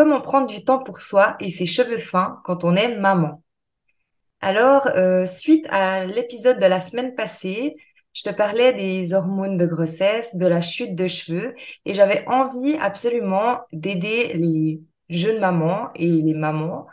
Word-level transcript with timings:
Comment 0.00 0.22
prendre 0.22 0.46
du 0.46 0.64
temps 0.64 0.82
pour 0.82 1.02
soi 1.02 1.36
et 1.40 1.50
ses 1.50 1.66
cheveux 1.66 1.98
fins 1.98 2.40
quand 2.44 2.64
on 2.64 2.74
est 2.74 2.96
maman. 2.96 3.42
Alors, 4.40 4.86
euh, 4.86 5.26
suite 5.26 5.66
à 5.68 6.06
l'épisode 6.06 6.58
de 6.58 6.64
la 6.64 6.80
semaine 6.80 7.14
passée, 7.14 7.76
je 8.14 8.22
te 8.22 8.30
parlais 8.30 8.72
des 8.72 9.12
hormones 9.12 9.58
de 9.58 9.66
grossesse, 9.66 10.34
de 10.36 10.46
la 10.46 10.62
chute 10.62 10.94
de 10.94 11.06
cheveux, 11.06 11.54
et 11.84 11.92
j'avais 11.92 12.26
envie 12.28 12.76
absolument 12.80 13.60
d'aider 13.74 14.32
les 14.32 14.80
jeunes 15.10 15.38
mamans 15.38 15.90
et 15.94 16.08
les 16.08 16.32
mamans 16.32 16.86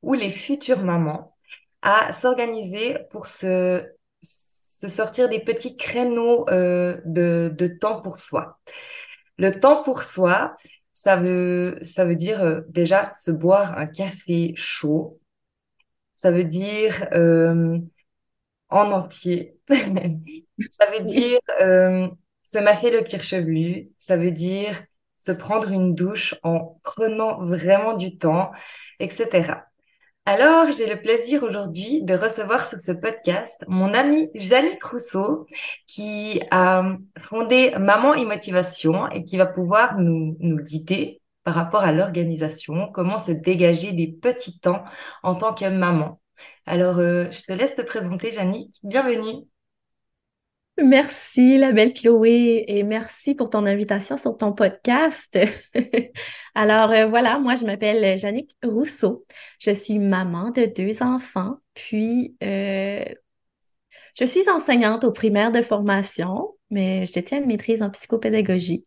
ou 0.00 0.14
les 0.14 0.30
futures 0.30 0.80
mamans 0.82 1.36
à 1.82 2.12
s'organiser 2.12 2.96
pour 3.10 3.26
se, 3.26 3.84
sortir 4.22 5.28
des 5.28 5.40
petits 5.40 5.76
créneaux 5.76 6.48
euh, 6.48 6.98
de 7.04 7.66
temps 7.78 8.00
pour 8.00 8.18
soi. 8.18 8.58
Le 9.36 9.50
temps 9.60 9.82
pour 9.82 10.02
soi, 10.02 10.56
ça 10.94 11.16
veut, 11.16 11.78
ça 11.82 12.06
veut 12.06 12.16
dire 12.16 12.42
euh, 12.42 12.62
déjà 12.68 13.12
se 13.14 13.30
boire 13.32 13.76
un 13.78 13.86
café 13.86 14.54
chaud. 14.56 15.20
Ça 16.14 16.30
veut 16.30 16.44
dire 16.44 17.08
euh, 17.12 17.78
en 18.70 18.92
entier. 18.92 19.58
ça 20.70 20.86
veut 20.90 21.04
dire 21.04 21.40
euh, 21.60 22.08
se 22.42 22.58
masser 22.58 22.90
le 22.90 23.02
cuir 23.02 23.22
chevelu. 23.22 23.90
Ça 23.98 24.16
veut 24.16 24.32
dire 24.32 24.84
se 25.18 25.32
prendre 25.32 25.70
une 25.70 25.94
douche 25.94 26.34
en 26.42 26.80
prenant 26.84 27.44
vraiment 27.46 27.94
du 27.94 28.18
temps, 28.18 28.52
etc. 29.00 29.66
Alors, 30.26 30.72
j'ai 30.72 30.86
le 30.86 31.00
plaisir 31.00 31.42
aujourd'hui 31.42 32.02
de 32.02 32.14
recevoir 32.14 32.64
sur 32.66 32.80
ce 32.80 32.92
podcast 32.92 33.62
mon 33.68 33.92
amie 33.92 34.30
Jannick 34.34 34.82
Rousseau, 34.82 35.46
qui 35.86 36.40
a 36.50 36.96
fondé 37.20 37.72
Maman 37.78 38.14
et 38.14 38.24
Motivation 38.24 39.06
et 39.10 39.22
qui 39.24 39.36
va 39.36 39.44
pouvoir 39.46 39.98
nous, 39.98 40.36
nous 40.40 40.56
guider 40.62 41.20
par 41.42 41.54
rapport 41.54 41.82
à 41.82 41.92
l'organisation, 41.92 42.90
comment 42.92 43.18
se 43.18 43.32
dégager 43.32 43.92
des 43.92 44.08
petits 44.08 44.58
temps 44.60 44.84
en 45.22 45.34
tant 45.34 45.52
que 45.52 45.66
maman. 45.66 46.20
Alors, 46.64 46.98
euh, 46.98 47.30
je 47.30 47.42
te 47.42 47.52
laisse 47.52 47.76
te 47.76 47.82
présenter, 47.82 48.30
Jannick. 48.30 48.74
Bienvenue. 48.82 49.44
Merci, 50.76 51.56
la 51.56 51.70
belle 51.70 51.94
Chloé, 51.94 52.64
et 52.66 52.82
merci 52.82 53.36
pour 53.36 53.48
ton 53.48 53.64
invitation 53.64 54.16
sur 54.16 54.36
ton 54.36 54.52
podcast. 54.52 55.38
Alors 56.56 56.90
euh, 56.90 57.06
voilà, 57.06 57.38
moi 57.38 57.54
je 57.54 57.64
m'appelle 57.64 58.18
Jannick 58.18 58.56
Rousseau. 58.64 59.24
Je 59.60 59.70
suis 59.70 60.00
maman 60.00 60.50
de 60.50 60.66
deux 60.66 61.00
enfants, 61.04 61.58
puis 61.74 62.36
euh, 62.42 63.04
je 64.18 64.24
suis 64.24 64.48
enseignante 64.50 65.04
au 65.04 65.12
primaire 65.12 65.52
de 65.52 65.62
formation, 65.62 66.56
mais 66.70 67.06
je 67.06 67.12
détiens 67.12 67.38
une 67.38 67.46
maîtrise 67.46 67.80
en 67.80 67.90
psychopédagogie. 67.90 68.84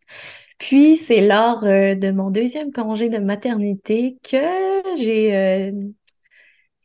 Puis 0.57 0.97
c'est 0.97 1.21
lors 1.21 1.63
euh, 1.63 1.95
de 1.95 2.11
mon 2.11 2.31
deuxième 2.31 2.73
congé 2.73 3.07
de 3.07 3.19
maternité 3.19 4.17
que 4.29 4.37
j'ai 4.97 5.71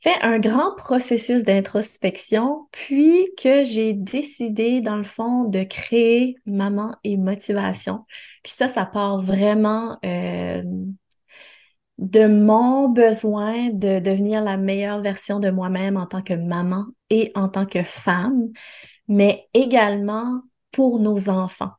fait 0.03 0.21
un 0.23 0.41
grand 0.41 0.75
processus 0.75 1.45
d'introspection, 1.45 2.67
puis 2.73 3.29
que 3.41 3.63
j'ai 3.63 3.93
décidé, 3.93 4.81
dans 4.81 4.97
le 4.97 5.05
fond, 5.05 5.45
de 5.45 5.63
créer 5.63 6.37
Maman 6.45 6.97
et 7.05 7.17
Motivation. 7.17 8.05
Puis 8.43 8.53
ça, 8.53 8.69
ça 8.69 8.85
part 8.85 9.23
vraiment 9.23 9.99
euh, 10.05 10.63
de 11.99 12.27
mon 12.27 12.89
besoin 12.89 13.71
de 13.71 14.01
devenir 14.01 14.43
la 14.43 14.57
meilleure 14.57 15.03
version 15.03 15.39
de 15.39 15.51
moi-même 15.51 15.97
en 15.97 16.07
tant 16.07 16.23
que 16.23 16.35
maman 16.35 16.87
et 17.11 17.31
en 17.37 17.49
tant 17.49 17.65
que 17.67 17.85
femme, 17.85 18.49
mais 19.07 19.49
également 19.55 20.43
pour 20.73 20.99
nos 20.99 21.29
enfants. 21.29 21.71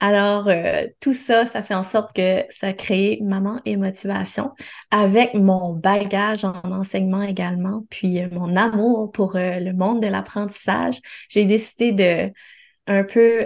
Alors, 0.00 0.48
euh, 0.48 0.86
tout 1.00 1.12
ça, 1.12 1.44
ça 1.44 1.62
fait 1.62 1.74
en 1.74 1.82
sorte 1.82 2.16
que 2.16 2.44
ça 2.48 2.68
a 2.68 2.72
créé 2.72 3.20
Maman 3.22 3.60
et 3.66 3.76
Motivation 3.76 4.52
avec 4.90 5.34
mon 5.34 5.74
bagage 5.74 6.44
en 6.44 6.54
enseignement 6.64 7.22
également, 7.22 7.84
puis 7.90 8.22
euh, 8.22 8.28
mon 8.32 8.56
amour 8.56 9.12
pour 9.12 9.36
euh, 9.36 9.58
le 9.58 9.74
monde 9.74 10.02
de 10.02 10.06
l'apprentissage. 10.08 11.00
J'ai 11.28 11.44
décidé 11.44 11.92
de 11.92 12.32
un 12.86 13.04
peu 13.04 13.44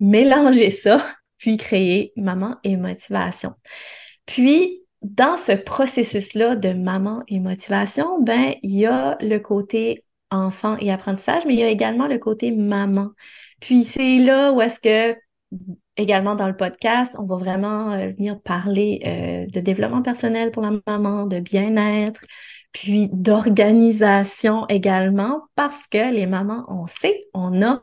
mélanger 0.00 0.68
ça, 0.70 1.06
puis 1.38 1.56
créer 1.56 2.12
Maman 2.16 2.56
et 2.64 2.76
Motivation. 2.76 3.54
Puis, 4.26 4.82
dans 5.02 5.36
ce 5.36 5.52
processus-là 5.52 6.56
de 6.56 6.72
Maman 6.72 7.22
et 7.28 7.38
Motivation, 7.38 8.20
ben, 8.20 8.54
il 8.62 8.76
y 8.76 8.86
a 8.86 9.16
le 9.20 9.38
côté 9.38 10.04
enfant 10.30 10.76
et 10.78 10.90
apprentissage, 10.90 11.46
mais 11.46 11.54
il 11.54 11.60
y 11.60 11.62
a 11.62 11.68
également 11.68 12.08
le 12.08 12.18
côté 12.18 12.50
maman. 12.50 13.10
Puis 13.60 13.84
c'est 13.84 14.18
là 14.18 14.52
où 14.52 14.60
est-ce 14.60 14.80
que 14.80 15.16
également 15.96 16.34
dans 16.34 16.46
le 16.46 16.56
podcast, 16.56 17.14
on 17.18 17.24
va 17.26 17.36
vraiment 17.36 17.92
euh, 17.92 18.08
venir 18.08 18.40
parler 18.40 19.00
euh, 19.06 19.46
de 19.50 19.60
développement 19.60 20.02
personnel 20.02 20.50
pour 20.50 20.62
la 20.62 20.72
maman, 20.86 21.26
de 21.26 21.40
bien-être, 21.40 22.20
puis 22.72 23.08
d'organisation 23.12 24.66
également, 24.68 25.42
parce 25.54 25.86
que 25.86 26.12
les 26.12 26.26
mamans, 26.26 26.64
on 26.68 26.86
sait, 26.86 27.20
on 27.32 27.62
a 27.62 27.82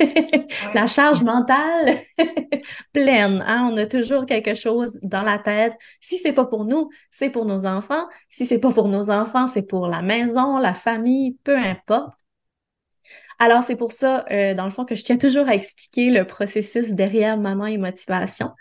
la 0.74 0.86
charge 0.86 1.22
mentale 1.22 1.98
pleine. 2.92 3.44
Hein? 3.46 3.70
On 3.72 3.76
a 3.76 3.86
toujours 3.86 4.26
quelque 4.26 4.54
chose 4.54 4.98
dans 5.02 5.22
la 5.22 5.38
tête. 5.38 5.74
Si 6.00 6.18
c'est 6.18 6.32
pas 6.32 6.46
pour 6.46 6.64
nous, 6.64 6.90
c'est 7.10 7.30
pour 7.30 7.44
nos 7.44 7.66
enfants. 7.66 8.06
Si 8.30 8.46
c'est 8.46 8.58
pas 8.58 8.72
pour 8.72 8.88
nos 8.88 9.10
enfants, 9.10 9.46
c'est 9.46 9.62
pour 9.66 9.86
la 9.86 10.02
maison, 10.02 10.58
la 10.58 10.74
famille, 10.74 11.38
peu 11.44 11.56
importe. 11.56 12.21
Alors, 13.42 13.64
c'est 13.64 13.74
pour 13.74 13.90
ça, 13.90 14.24
euh, 14.30 14.54
dans 14.54 14.66
le 14.66 14.70
fond, 14.70 14.84
que 14.84 14.94
je 14.94 15.02
tiens 15.02 15.18
toujours 15.18 15.48
à 15.48 15.56
expliquer 15.56 16.10
le 16.12 16.24
processus 16.24 16.90
derrière 16.90 17.36
Maman 17.36 17.66
et 17.66 17.76
Motivation. 17.76 18.52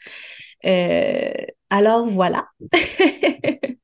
Euh, 0.65 1.31
alors, 1.69 2.07
voilà. 2.07 2.47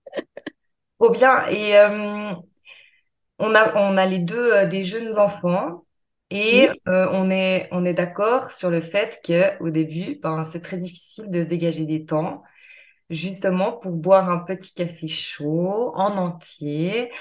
oh 0.97 1.11
bien. 1.11 1.45
Et 1.49 1.77
euh, 1.77 2.33
on, 3.37 3.53
a, 3.53 3.75
on 3.75 3.95
a 3.95 4.05
les 4.07 4.17
deux 4.17 4.65
des 4.65 4.83
jeunes 4.83 5.19
enfants. 5.19 5.85
Et 6.31 6.67
on 6.87 7.29
est, 7.29 7.69
on 7.71 7.85
est 7.85 7.93
d'accord 7.93 8.49
sur 8.49 8.71
le 8.71 8.81
fait 8.81 9.19
que 9.23 9.55
au 9.63 9.69
début, 9.69 10.19
ben, 10.23 10.45
c'est 10.45 10.61
très 10.61 10.77
difficile 10.77 11.29
de 11.29 11.43
se 11.43 11.47
dégager 11.47 11.85
des 11.85 12.05
temps, 12.05 12.41
justement 13.11 13.73
pour 13.73 13.97
boire 13.97 14.31
un 14.31 14.39
petit 14.39 14.73
café 14.73 15.07
chaud 15.07 15.93
en 15.95 16.17
entier, 16.17 17.11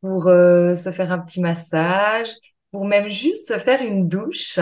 pour 0.00 0.26
se 0.26 0.92
faire 0.94 1.10
un 1.10 1.18
petit 1.18 1.40
massage, 1.40 2.28
pour 2.74 2.86
même 2.86 3.08
juste 3.08 3.46
se 3.46 3.58
faire 3.60 3.82
une 3.82 4.08
douche. 4.08 4.58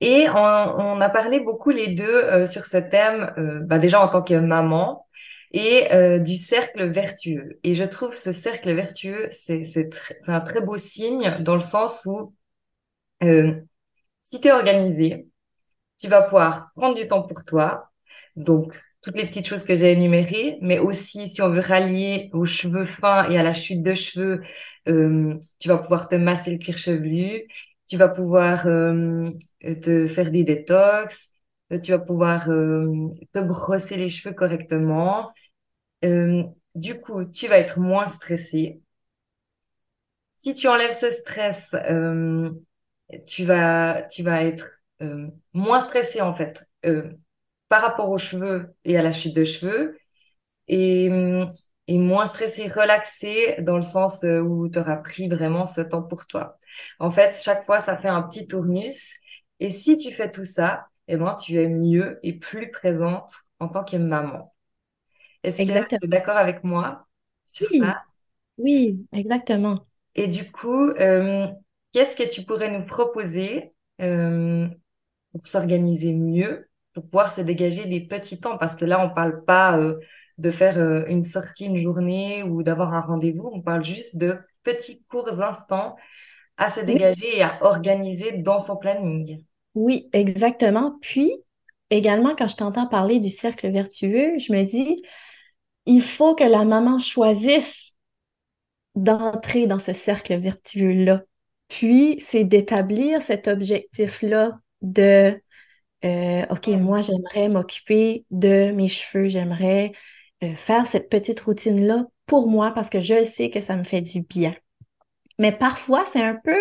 Et 0.00 0.30
on, 0.30 1.00
a 1.02 1.10
parlé 1.10 1.40
beaucoup 1.40 1.68
les 1.68 1.88
deux 1.88 2.04
euh, 2.08 2.46
sur 2.46 2.64
ce 2.64 2.78
thème, 2.78 3.34
euh, 3.36 3.60
bah 3.64 3.78
déjà 3.78 4.00
en 4.00 4.08
tant 4.08 4.22
que 4.22 4.32
maman 4.32 5.06
et 5.52 5.92
euh, 5.92 6.18
du 6.18 6.38
cercle 6.38 6.90
vertueux. 6.90 7.60
Et 7.64 7.74
je 7.74 7.84
trouve 7.84 8.14
ce 8.14 8.32
cercle 8.32 8.72
vertueux, 8.72 9.28
c'est 9.30 9.90
un 10.26 10.40
très 10.40 10.62
beau 10.62 10.78
signe 10.78 11.36
dans 11.40 11.54
le 11.54 11.60
sens 11.60 12.06
où 12.06 12.32
si 14.22 14.40
tu 14.40 14.48
es 14.48 14.52
organisé, 14.52 15.28
tu 16.00 16.08
vas 16.08 16.22
pouvoir 16.22 16.70
prendre 16.76 16.94
du 16.94 17.06
temps 17.08 17.24
pour 17.24 17.44
toi. 17.44 17.90
Donc, 18.36 18.74
toutes 19.06 19.16
les 19.18 19.26
petites 19.26 19.46
choses 19.46 19.62
que 19.64 19.76
j'ai 19.76 19.92
énumérées, 19.92 20.58
mais 20.62 20.80
aussi 20.80 21.28
si 21.28 21.40
on 21.40 21.48
veut 21.50 21.60
rallier 21.60 22.28
aux 22.32 22.44
cheveux 22.44 22.84
fins 22.84 23.30
et 23.30 23.38
à 23.38 23.44
la 23.44 23.54
chute 23.54 23.80
de 23.84 23.94
cheveux, 23.94 24.42
euh, 24.88 25.38
tu 25.60 25.68
vas 25.68 25.78
pouvoir 25.78 26.08
te 26.08 26.16
masser 26.16 26.50
le 26.50 26.58
cuir 26.58 26.76
chevelu, 26.76 27.44
tu 27.86 27.96
vas 27.96 28.08
pouvoir 28.08 28.66
euh, 28.66 29.30
te 29.62 30.08
faire 30.08 30.32
des 30.32 30.42
détox, 30.42 31.30
euh, 31.72 31.78
tu 31.78 31.92
vas 31.92 32.00
pouvoir 32.00 32.46
te 32.46 33.38
brosser 33.38 33.96
les 33.96 34.08
cheveux 34.08 34.34
correctement. 34.34 35.30
du 36.74 37.00
coup, 37.00 37.24
tu 37.26 37.46
vas 37.48 37.58
être 37.58 37.78
moins 37.78 38.06
stressé. 38.06 38.80
Si 40.38 40.54
tu 40.54 40.66
enlèves 40.68 40.92
ce 40.92 41.10
stress, 41.12 41.74
tu 43.26 43.44
vas, 43.44 44.02
tu 44.10 44.22
vas 44.22 44.42
être 44.44 44.68
moins 45.52 45.80
stressé 45.80 46.20
en 46.20 46.34
fait 46.34 46.64
par 47.68 47.82
rapport 47.82 48.10
aux 48.10 48.18
cheveux 48.18 48.74
et 48.84 48.96
à 48.98 49.02
la 49.02 49.12
chute 49.12 49.34
de 49.36 49.44
cheveux 49.44 49.98
et, 50.68 51.10
et 51.88 51.98
moins 51.98 52.26
stressé, 52.26 52.68
relaxé 52.68 53.56
dans 53.60 53.76
le 53.76 53.82
sens 53.82 54.24
euh, 54.24 54.40
où 54.40 54.68
tu 54.68 54.78
auras 54.78 54.96
pris 54.96 55.28
vraiment 55.28 55.66
ce 55.66 55.80
temps 55.80 56.02
pour 56.02 56.26
toi. 56.26 56.58
En 56.98 57.10
fait, 57.10 57.40
chaque 57.42 57.64
fois, 57.66 57.80
ça 57.80 57.98
fait 57.98 58.08
un 58.08 58.22
petit 58.22 58.46
tournus. 58.48 59.14
Et 59.60 59.70
si 59.70 59.96
tu 59.96 60.12
fais 60.14 60.30
tout 60.30 60.44
ça, 60.44 60.86
eh 61.08 61.16
ben, 61.16 61.34
tu 61.36 61.60
es 61.60 61.68
mieux 61.68 62.18
et 62.22 62.34
plus 62.38 62.70
présente 62.70 63.32
en 63.60 63.68
tant 63.68 63.84
que 63.84 63.96
maman. 63.96 64.54
Est-ce 65.44 65.62
que 65.62 65.72
tu 65.88 65.96
es 66.02 66.08
d'accord 66.08 66.36
avec 66.36 66.64
moi 66.64 67.06
sur 67.46 67.70
Oui, 67.70 67.70
ça? 67.70 68.04
oui, 68.58 69.06
exactement. 69.12 69.86
Et 70.14 70.28
du 70.28 70.50
coup, 70.50 70.90
euh, 70.90 71.48
qu'est-ce 71.92 72.16
que 72.16 72.28
tu 72.28 72.44
pourrais 72.44 72.70
nous 72.78 72.86
proposer 72.86 73.74
euh, 74.00 74.68
pour 75.32 75.46
s'organiser 75.46 76.14
mieux, 76.14 76.68
pour 76.96 77.04
pouvoir 77.06 77.32
se 77.32 77.42
dégager 77.42 77.86
des 77.86 78.02
petits 78.02 78.40
temps? 78.40 78.58
Parce 78.58 78.76
que 78.76 78.86
là, 78.86 79.04
on 79.06 79.14
parle 79.14 79.44
pas 79.46 79.78
euh, 79.78 79.98
de 80.38 80.50
faire 80.52 80.78
euh, 80.78 81.06
une 81.08 81.24
sortie 81.24 81.66
une 81.66 81.78
journée 81.78 82.42
ou 82.44 82.64
d'avoir 82.64 82.94
un 82.94 83.02
rendez-vous, 83.02 83.50
on 83.54 83.62
parle 83.62 83.84
juste 83.84 84.18
de 84.18 84.38
petits 84.64 85.04
courts 85.10 85.42
instants 85.42 85.96
à 86.58 86.70
se 86.70 86.80
Oui, 86.80 87.00
dégager 87.00 87.38
et 87.38 87.42
à 87.42 87.58
organiser 87.64 88.38
dans 88.38 88.60
son 88.60 88.76
planning. 88.78 89.44
oui, 89.74 90.08
exactement. 90.12 90.98
Puis, 91.02 91.32
également, 91.90 92.34
quand 92.36 92.48
je 92.48 92.56
t'entends 92.56 92.86
parler 92.88 93.20
du 93.20 93.30
cercle 93.30 93.70
vertueux, 93.70 94.38
je 94.38 94.52
me 94.52 94.62
dis, 94.64 95.02
il 95.86 96.02
faut 96.02 96.34
que 96.34 96.44
la 96.44 96.64
maman 96.64 96.98
choisisse 96.98 97.94
d'entrer 98.94 99.66
dans 99.66 99.78
ce 99.78 99.92
cercle 99.92 100.36
vertueux-là. 100.36 101.22
Puis, 101.68 102.18
c'est 102.20 102.44
d'établir 102.44 103.22
cet 103.22 103.48
objectif-là 103.48 104.58
de, 104.82 105.40
euh, 106.04 106.46
OK, 106.50 106.68
moi, 106.68 107.00
j'aimerais 107.00 107.48
m'occuper 107.48 108.24
de 108.30 108.70
mes 108.72 108.88
cheveux, 108.88 109.28
j'aimerais 109.28 109.92
euh, 110.42 110.54
faire 110.54 110.86
cette 110.86 111.08
petite 111.08 111.40
routine-là 111.40 112.06
pour 112.26 112.48
moi 112.48 112.72
parce 112.72 112.90
que 112.90 113.00
je 113.00 113.24
sais 113.24 113.50
que 113.50 113.60
ça 113.60 113.76
me 113.76 113.84
fait 113.84 114.02
du 114.02 114.22
bien. 114.22 114.54
Mais 115.38 115.52
parfois, 115.52 116.04
c'est 116.06 116.22
un 116.22 116.38
peu 116.42 116.56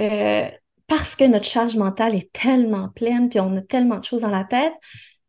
euh, 0.00 0.48
parce 0.86 1.16
que 1.16 1.24
notre 1.24 1.44
charge 1.44 1.76
mentale 1.76 2.14
est 2.14 2.32
tellement 2.32 2.88
pleine, 2.88 3.28
puis 3.28 3.40
on 3.40 3.56
a 3.56 3.60
tellement 3.60 3.98
de 3.98 4.04
choses 4.04 4.22
dans 4.22 4.30
la 4.30 4.44
tête, 4.44 4.74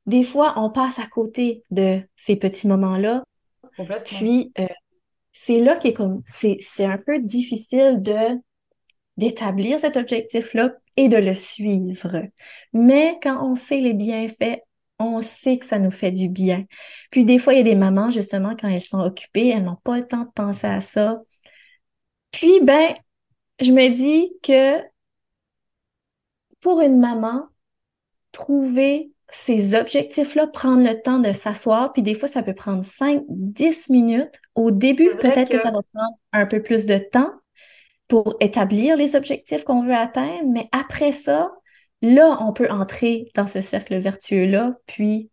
des 0.06 0.24
fois, 0.24 0.54
on 0.58 0.70
passe 0.70 0.98
à 1.00 1.06
côté 1.06 1.64
de 1.72 2.02
ces 2.16 2.36
petits 2.36 2.68
moments-là. 2.68 3.24
Puis, 4.06 4.52
c'est 5.32 5.60
là 5.60 5.76
qui 5.76 5.90
est 5.90 5.94
comme, 5.94 6.22
c'est 6.26 6.86
un 6.86 6.98
peu 6.98 7.20
difficile 7.20 8.02
de 8.02 8.40
d'établir 9.20 9.80
cet 9.80 9.98
objectif-là 9.98 10.74
et 10.98 11.10
de 11.10 11.18
le 11.18 11.36
suivre. 11.36 12.24
Mais 12.74 13.20
quand 13.22 13.46
on 13.46 13.56
sait 13.56 13.82
les 13.82 13.94
bienfaits, 13.94 14.62
on 14.98 15.22
sait 15.22 15.58
que 15.58 15.66
ça 15.66 15.80
nous 15.80 15.92
fait 15.92 16.12
du 16.12 16.30
bien. 16.30 16.66
Puis 17.12 17.26
des 17.26 17.40
fois, 17.40 17.54
il 17.54 17.58
y 17.58 17.60
a 17.62 17.64
des 17.64 17.76
mamans, 17.76 18.10
justement, 18.12 18.56
quand 18.60 18.70
elles 18.70 18.82
sont 18.82 19.00
occupées, 19.00 19.50
elles 19.50 19.64
n'ont 19.64 19.78
pas 19.84 19.98
le 19.98 20.08
temps 20.08 20.24
de 20.24 20.32
penser 20.34 20.68
à 20.68 20.82
ça. 20.82 21.22
Puis, 22.32 22.60
ben, 22.62 22.96
je 23.60 23.72
me 23.72 23.90
dis 23.90 24.32
que 24.44 24.82
pour 26.62 26.82
une 26.82 27.00
maman, 27.00 27.48
trouver 28.32 29.12
ces 29.32 29.76
objectifs-là, 29.76 30.48
prendre 30.48 30.84
le 30.84 31.02
temps 31.02 31.20
de 31.20 31.32
s'asseoir, 31.32 31.94
puis 31.94 32.02
des 32.02 32.16
fois, 32.16 32.28
ça 32.28 32.44
peut 32.44 32.56
prendre 32.56 32.86
5, 32.86 33.24
10 33.30 33.90
minutes. 33.90 34.42
Au 34.56 34.72
début, 34.72 35.10
peut-être 35.22 35.50
que 35.50 35.58
que 35.58 35.62
ça 35.62 35.72
va 35.72 35.82
prendre 35.94 36.18
un 36.34 36.46
peu 36.46 36.62
plus 36.62 36.86
de 36.86 36.98
temps, 36.98 37.32
pour 38.10 38.36
établir 38.42 38.98
les 38.98 39.16
objectifs 39.16 39.64
qu'on 39.64 39.84
veut 39.84 39.96
atteindre, 39.96 40.50
mais 40.52 40.68
après 40.74 41.14
ça, 41.14 41.54
là, 42.02 42.38
on 42.42 42.52
peut 42.52 42.70
entrer 42.70 43.32
dans 43.36 43.48
ce 43.48 43.62
cercle 43.62 43.98
vertueux-là, 43.98 44.76
puis 44.88 45.30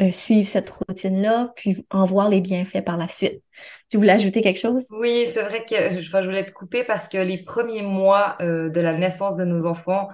euh, 0.00 0.10
suivre 0.10 0.48
cette 0.48 0.68
routine-là, 0.68 1.52
puis 1.54 1.86
en 1.90 2.04
voir 2.04 2.28
les 2.28 2.40
bienfaits 2.40 2.84
par 2.84 2.96
la 2.96 3.06
suite. 3.06 3.40
Tu 3.88 3.96
voulais 3.96 4.12
ajouter 4.12 4.42
quelque 4.42 4.58
chose? 4.58 4.84
oui, 4.90 5.26
c'est 5.28 5.44
vrai 5.44 5.64
que 5.64 6.00
je, 6.00 6.10
voulais 6.10 6.44
te 6.44 6.50
couper 6.50 6.82
parce 6.82 7.08
que 7.08 7.18
les 7.18 7.44
premiers 7.44 7.82
mois 7.82 8.36
euh, 8.42 8.68
de 8.68 8.80
la 8.80 8.94
naissance 8.94 9.36
de 9.36 9.44
nos 9.44 9.64
enfants, 9.66 10.08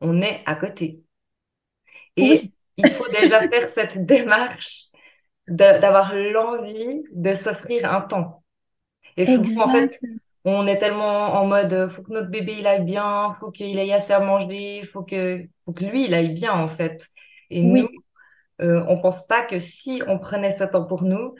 on 0.00 0.20
est 0.20 0.42
à 0.46 0.56
côté. 0.56 1.00
Et 2.16 2.28
Oui, 2.28 2.52
il 2.76 2.90
faut 2.90 3.08
déjà 3.12 3.48
faire 3.48 3.68
cette 3.68 4.04
démarche 4.04 4.86
d'avoir 5.46 6.12
l'envie 6.12 7.04
de 7.12 7.34
s'offrir 7.34 7.92
un 7.92 8.00
temps. 8.00 8.42
Et 9.16 9.26
souvent, 9.26 9.66
en 9.66 9.72
fait. 9.72 10.00
On 10.44 10.66
est 10.66 10.78
tellement 10.78 11.34
en 11.34 11.46
mode, 11.46 11.72
euh, 11.72 11.88
faut 11.88 12.02
que 12.02 12.12
notre 12.12 12.30
bébé 12.30 12.56
il 12.58 12.66
aille 12.66 12.84
bien, 12.84 13.34
faut 13.40 13.50
qu'il 13.50 13.78
ait 13.78 13.92
assez 13.92 14.12
à 14.12 14.20
manger, 14.20 14.84
faut 14.92 15.02
que, 15.04 15.44
faut 15.64 15.72
que 15.72 15.84
lui 15.84 16.06
il 16.06 16.14
aille 16.14 16.34
bien 16.34 16.52
en 16.52 16.68
fait. 16.68 17.06
Et 17.50 17.62
nous, 17.62 17.88
euh, 18.60 18.84
on 18.88 19.00
pense 19.00 19.26
pas 19.26 19.42
que 19.44 19.58
si 19.58 20.02
on 20.06 20.18
prenait 20.18 20.52
ce 20.52 20.64
temps 20.64 20.84
pour 20.86 21.02
nous, 21.04 21.34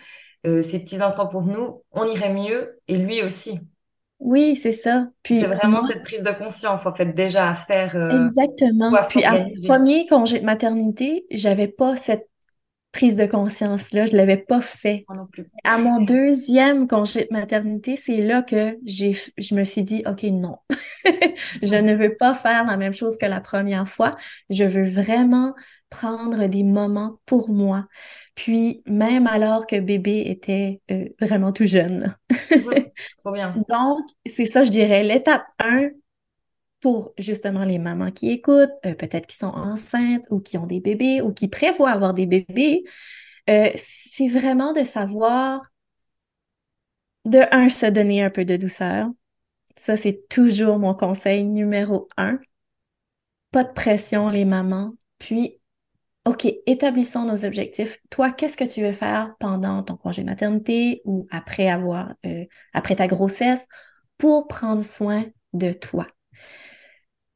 euh, 0.46 0.62
ces 0.62 0.81
petits 0.81 1.00
instants 1.02 1.28
pour 1.28 1.43
nous, 1.43 1.82
on 1.93 2.06
irait 2.06 2.32
mieux 2.32 2.81
et 2.88 2.96
lui 2.99 3.22
aussi. 3.22 3.60
oui, 4.20 4.56
c'est 4.56 4.72
ça. 4.72 5.08
C'est 5.34 5.34
Puis 5.34 5.43
vraiment 5.46 5.81
moi, 5.81 5.88
cette 5.88 6.04
prise 6.04 6.22
de 6.22 6.31
conscience 6.31 6.87
en 6.87 6.94
fait 6.94 7.06
déjà 7.06 7.50
à 7.50 7.54
faire, 7.56 7.96
euh, 7.96 8.26
exactement. 8.26 8.93
Puis 9.08 9.25
à 9.25 9.32
mon 9.32 9.50
premier 9.66 10.06
congé 10.06 10.38
de 10.40 10.44
maternité, 10.44 11.26
j'avais 11.31 11.69
pas 11.69 11.96
cette 11.96 12.28
prise 12.93 13.17
de 13.17 13.27
conscience-là, 13.27 14.06
je 14.06 14.17
l'avais 14.17 14.37
pas 14.37 14.61
fait. 14.61 15.05
Non 15.15 15.27
plus. 15.27 15.47
À 15.65 15.79
mon 15.79 16.03
deuxième 16.05 16.87
congé 16.87 17.25
de 17.25 17.33
maternité, 17.33 17.97
c'est 17.97 18.19
là 18.19 18.43
que 18.43 18.79
j'ai, 18.85 19.17
je 19.39 19.55
me 19.55 19.65
suis 19.65 19.83
dit, 19.83 20.03
OK, 20.06 20.23
non, 20.25 20.59
je 21.62 21.75
ne 21.75 21.94
veux 21.94 22.15
pas 22.17 22.35
faire 22.35 22.65
la 22.65 22.77
même 22.77 22.93
chose 22.93 23.17
que 23.19 23.27
la 23.27 23.41
première 23.41 23.89
fois. 23.89 24.12
Je 24.50 24.65
veux 24.65 24.89
vraiment 24.89 25.55
prendre 25.89 26.47
des 26.47 26.62
moments 26.65 27.19
pour 27.27 27.50
moi. 27.50 27.87
Puis, 28.35 28.83
même 28.87 29.27
alors 29.27 29.67
que 29.67 29.79
bébé 29.79 30.25
était 30.27 30.81
euh, 30.91 31.09
vraiment 31.21 31.53
tout 31.53 31.67
jeune. 31.67 32.17
Bien. 33.25 33.55
Donc, 33.69 34.00
c'est 34.27 34.47
ça, 34.47 34.65
je 34.65 34.71
dirais, 34.71 35.03
l'étape 35.03 35.45
un 35.59 35.91
pour 36.82 37.14
justement 37.19 37.64
les 37.64 37.79
mamans 37.79 38.11
qui 38.12 38.31
écoutent, 38.31 38.70
euh, 38.87 38.94
peut-être 38.94 39.26
qui 39.26 39.37
sont 39.37 39.46
enceintes 39.49 40.25
ou 40.31 40.40
qui 40.40 40.58
ont 40.58 40.66
des 40.66 40.80
bébés 40.80 41.23
ou 41.23 41.33
qui 41.33 41.49
prévoient 41.49 41.92
avoir 41.92 42.14
des 42.14 42.26
bébés. 42.26 42.85
Euh, 43.50 43.71
c'est 43.76 44.28
vraiment 44.28 44.73
de 44.73 44.85
savoir 44.85 45.62
De 47.25 47.40
un, 47.52 47.68
se 47.68 47.87
donner 47.87 48.23
un 48.23 48.30
peu 48.30 48.45
de 48.45 48.57
douceur. 48.57 49.09
Ça, 49.76 49.97
c'est 49.97 50.28
toujours 50.28 50.78
mon 50.78 50.95
conseil 50.95 51.45
numéro 51.45 52.09
un. 52.16 52.40
Pas 53.50 53.64
de 53.64 53.73
pression, 53.73 54.28
les 54.30 54.45
mamans. 54.45 54.95
Puis, 55.18 55.59
OK, 56.26 56.47
établissons 56.66 57.26
nos 57.26 57.45
objectifs. 57.45 57.99
Toi, 58.11 58.33
qu'est-ce 58.33 58.57
que 58.57 58.64
tu 58.64 58.83
veux 58.83 58.92
faire 58.92 59.35
pendant 59.40 59.83
ton 59.83 59.97
congé 59.97 60.25
maternité 60.25 61.02
ou 61.04 61.26
après 61.30 61.68
avoir, 61.68 62.14
euh, 62.26 62.45
après 62.75 62.97
ta 62.97 63.09
grossesse 63.09 63.68
pour 64.18 64.49
prendre 64.49 64.85
soin 64.85 65.26
de 65.54 65.73
toi? 65.73 66.07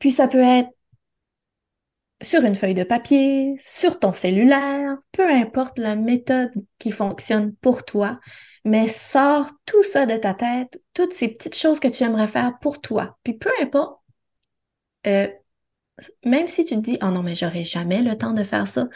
Puis, 0.06 0.12
ça 0.12 0.28
peut 0.28 0.38
être 0.38 0.70
sur 2.22 2.44
une 2.44 2.54
feuille 2.54 2.74
de 2.74 2.84
papier, 2.84 3.58
sur 3.60 3.98
ton 3.98 4.12
cellulaire, 4.12 4.96
peu 5.10 5.28
importe 5.28 5.78
la 5.80 5.96
méthode 5.96 6.52
qui 6.78 6.92
fonctionne 6.92 7.54
pour 7.56 7.84
toi, 7.84 8.20
mais 8.64 8.86
sors 8.86 9.50
tout 9.66 9.82
ça 9.82 10.06
de 10.06 10.16
ta 10.16 10.32
tête, 10.32 10.80
toutes 10.94 11.12
ces 11.12 11.26
petites 11.26 11.56
choses 11.56 11.80
que 11.80 11.88
tu 11.88 12.04
aimerais 12.04 12.28
faire 12.28 12.56
pour 12.60 12.80
toi. 12.80 13.18
Puis 13.24 13.34
peu 13.34 13.50
importe, 13.60 14.00
euh, 15.06 15.28
même 16.24 16.48
si 16.48 16.64
tu 16.64 16.74
te 16.76 16.80
dis, 16.80 16.98
oh 17.02 17.06
non, 17.10 17.22
mais 17.22 17.34
j'aurai 17.34 17.64
jamais 17.64 18.02
le 18.02 18.16
temps 18.16 18.32
de 18.32 18.44
faire 18.44 18.68
ça, 18.68 18.88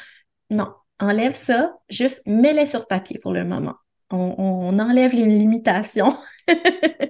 non, 0.51 0.73
enlève 1.01 1.35
ça, 1.35 1.77
juste 1.89 2.23
mets-les 2.27 2.67
sur 2.67 2.87
papier 2.87 3.19
pour 3.19 3.33
le 3.33 3.45
moment. 3.45 3.77
On, 4.11 4.35
on 4.39 4.79
enlève 4.79 5.15
les 5.15 5.27
limitations. 5.27 6.17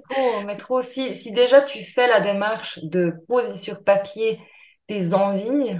Trop, 0.08 0.42
mais 0.42 0.56
trop. 0.56 0.82
Si, 0.82 1.14
si 1.16 1.32
déjà 1.32 1.62
tu 1.62 1.84
fais 1.84 2.06
la 2.08 2.20
démarche 2.20 2.78
de 2.82 3.12
poser 3.28 3.54
sur 3.54 3.82
papier 3.84 4.40
tes 4.86 5.14
envies, 5.14 5.78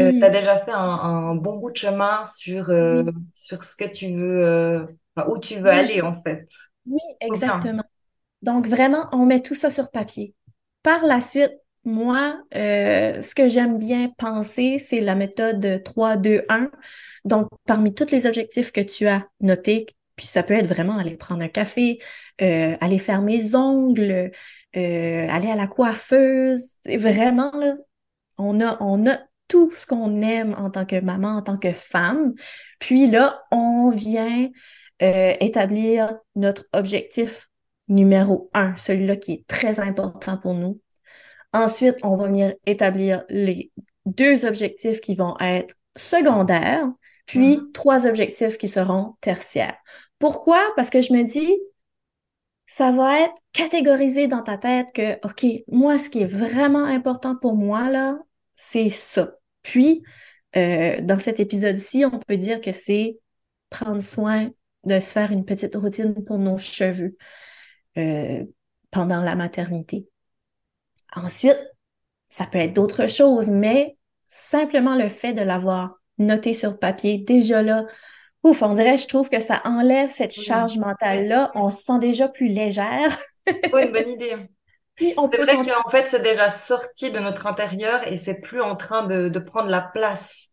euh, 0.00 0.12
tu 0.18 0.24
as 0.24 0.30
Oui, 0.30 0.30
déjà 0.30 0.60
fait 0.64 0.72
un, 0.72 0.78
un 0.80 1.34
bon 1.36 1.58
bout 1.58 1.72
de 1.72 1.76
chemin 1.78 2.24
sur, 2.26 2.70
euh, 2.70 3.02
oui, 3.02 3.26
sur 3.34 3.64
ce 3.64 3.76
que 3.76 3.84
tu 3.86 4.14
veux, 4.16 4.44
euh, 4.46 4.86
enfin, 5.16 5.28
où 5.30 5.38
tu 5.38 5.56
veux 5.60 5.70
oui, 5.70 5.72
aller 5.72 6.02
en 6.02 6.16
fait. 6.22 6.48
oui, 6.86 7.00
exactement. 7.20 7.84
Donc, 8.42 8.66
vraiment, 8.66 9.08
on 9.12 9.26
met 9.26 9.42
tout 9.42 9.54
ça 9.54 9.70
sur 9.70 9.90
papier. 9.90 10.34
Par 10.82 11.04
la 11.06 11.20
suite, 11.20 11.52
moi, 11.84 12.40
ce 12.52 13.34
que 13.34 13.48
j'aime 13.48 13.78
bien 13.78 14.10
penser, 14.18 14.78
c'est 14.78 15.00
la 15.00 15.14
méthode 15.16 15.82
trois 15.84 16.16
deux 16.16 16.44
un 16.48 16.70
Donc, 17.24 17.48
parmi 17.66 17.94
tous 17.94 18.10
les 18.12 18.26
objectifs 18.26 18.72
que 18.72 18.80
tu 18.82 19.08
as 19.08 19.26
notés, 19.40 19.86
puis 20.16 20.26
ça 20.26 20.42
peut 20.42 20.54
être 20.54 20.66
vraiment 20.66 20.98
aller 20.98 21.16
prendre 21.16 21.42
un 21.42 21.48
café, 21.48 21.98
euh, 22.42 22.76
aller 22.80 22.98
faire 22.98 23.22
mes 23.22 23.54
ongles, 23.54 24.30
euh, 24.76 25.28
aller 25.28 25.50
à 25.50 25.56
la 25.56 25.66
coiffeuse, 25.66 26.76
vraiment, 26.86 27.50
là, 27.58 27.76
on 28.38 28.60
a, 28.60 28.76
on 28.82 29.06
a 29.06 29.18
tout 29.48 29.70
ce 29.76 29.86
qu'on 29.86 30.22
aime 30.22 30.54
en 30.58 30.70
tant 30.70 30.84
que 30.86 31.00
maman, 31.00 31.36
en 31.36 31.42
tant 31.42 31.56
que 31.56 31.72
femme. 31.72 32.32
Puis 32.78 33.06
là, 33.10 33.42
on 33.50 33.90
vient 33.90 34.50
euh, 35.02 35.34
établir 35.40 36.18
notre 36.34 36.64
objectif 36.72 37.48
numéro 37.88 38.50
un, 38.54 38.76
celui-là 38.76 39.16
qui 39.16 39.32
est 39.32 39.46
très 39.46 39.78
important 39.80 40.36
pour 40.38 40.54
nous. 40.54 40.80
Ensuite, 41.52 41.96
on 42.02 42.16
va 42.16 42.26
venir 42.26 42.54
établir 42.66 43.24
les 43.28 43.70
deux 44.04 44.44
objectifs 44.44 45.00
qui 45.00 45.14
vont 45.14 45.36
être 45.40 45.74
secondaires, 45.96 46.86
puis 47.26 47.58
Mhm. 47.58 47.72
trois 47.72 48.06
objectifs 48.06 48.58
qui 48.58 48.68
seront 48.68 49.14
tertiaires. 49.20 49.76
Pourquoi? 50.18 50.72
Parce 50.76 50.90
que 50.90 51.00
je 51.00 51.12
me 51.12 51.22
dis, 51.22 51.56
ça 52.66 52.90
va 52.90 53.20
être 53.20 53.34
catégorisé 53.52 54.26
dans 54.26 54.42
ta 54.42 54.58
tête 54.58 54.88
que, 54.92 55.14
OK, 55.26 55.46
moi, 55.68 55.98
ce 55.98 56.10
qui 56.10 56.22
est 56.22 56.26
vraiment 56.26 56.84
important 56.84 57.36
pour 57.36 57.54
moi, 57.54 57.90
là, 57.90 58.18
c'est 58.56 58.90
ça. 58.90 59.36
Puis, 59.62 60.02
euh, 60.56 61.00
dans 61.00 61.18
cet 61.18 61.38
épisode-ci, 61.40 62.04
on 62.04 62.18
peut 62.18 62.36
dire 62.36 62.60
que 62.60 62.72
c'est 62.72 63.18
prendre 63.70 64.02
soin 64.02 64.50
de 64.84 65.00
se 65.00 65.10
faire 65.10 65.32
une 65.32 65.44
petite 65.44 65.74
routine 65.74 66.24
pour 66.24 66.38
nos 66.38 66.58
cheveux 66.58 67.16
euh, 67.98 68.44
pendant 68.90 69.22
la 69.22 69.34
maternité. 69.34 70.08
Ensuite, 71.14 71.58
ça 72.28 72.46
peut 72.46 72.58
être 72.58 72.72
d'autres 72.74 73.06
choses, 73.06 73.48
mais 73.48 73.96
simplement 74.28 74.96
le 74.96 75.08
fait 75.08 75.32
de 75.32 75.42
l'avoir 75.42 76.00
noté 76.18 76.54
sur 76.54 76.78
papier, 76.78 77.18
déjà 77.18 77.62
là, 77.62 77.86
ouf, 78.46 78.62
on 78.62 78.74
dirait, 78.74 78.98
je 78.98 79.08
trouve 79.08 79.28
que 79.30 79.40
ça 79.40 79.60
enlève 79.64 80.10
cette 80.10 80.36
Oui. 80.36 80.44
charge 80.44 80.78
mentale-là. 80.78 81.50
On 81.54 81.70
se 81.70 81.82
sent 81.82 81.98
déjà 82.00 82.28
plus 82.28 82.48
légère. 82.48 83.18
Oh, 83.72 83.78
une 83.78 83.92
bonne 83.92 84.08
idée. 84.08 84.36
Puis 84.94 85.14
on 85.16 85.28
C'est 85.30 85.38
peut 85.38 85.44
vrai 85.44 85.56
continuer. 85.56 85.76
qu'en 85.84 85.90
fait, 85.90 86.08
c'est 86.08 86.22
déjà 86.22 86.50
sorti 86.50 87.10
de 87.10 87.18
notre 87.18 87.46
intérieur 87.46 88.06
et 88.08 88.16
c'est 88.16 88.40
plus 88.40 88.60
en 88.62 88.76
train 88.76 89.06
de, 89.06 89.28
de 89.28 89.38
prendre 89.38 89.68
la 89.68 89.82
place. 89.82 90.50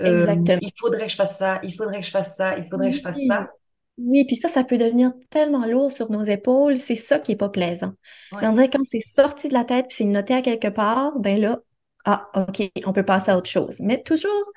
Euh, 0.00 0.06
Exactement. 0.08 0.60
il 0.60 0.72
faudrait 0.78 1.06
que 1.06 1.12
je 1.12 1.16
fasse 1.16 1.38
ça, 1.38 1.60
il 1.62 1.74
faudrait 1.74 2.00
que 2.00 2.06
je 2.06 2.12
fasse 2.12 2.36
ça, 2.36 2.58
il 2.58 2.68
faudrait 2.70 2.90
que 2.92 2.98
je 2.98 3.02
fasse 3.02 3.18
Oui, 3.18 3.26
ça. 3.26 3.50
oui, 3.98 4.24
puis 4.26 4.36
ça, 4.36 4.48
ça 4.48 4.64
peut 4.64 4.78
devenir 4.78 5.12
tellement 5.30 5.66
lourd 5.66 5.92
sur 5.92 6.10
nos 6.12 6.22
épaules. 6.24 6.78
C'est 6.78 6.96
ça 6.96 7.18
qui 7.20 7.32
est 7.32 7.36
pas 7.36 7.48
plaisant. 7.50 7.94
On 8.42 8.52
dirait 8.52 8.68
que 8.70 8.78
quand 8.78 8.84
c'est 8.86 9.00
sorti 9.00 9.48
de 9.48 9.54
la 9.54 9.64
tête 9.64 9.86
puis 9.88 9.96
c'est 9.98 10.04
noté 10.04 10.34
à 10.34 10.42
quelque 10.42 10.68
part, 10.68 11.18
ben 11.18 11.40
là, 11.40 11.60
ah, 12.04 12.28
OK, 12.36 12.62
on 12.86 12.92
peut 12.92 13.04
passer 13.04 13.30
à 13.32 13.38
autre 13.38 13.50
chose. 13.50 13.80
Mais 13.80 14.02
toujours, 14.02 14.52